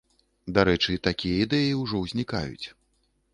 Дарэчы, 0.55 0.95
такія 1.07 1.43
ідэі 1.45 1.75
ўжо 1.83 1.95
ўзнікаюць. 2.05 2.67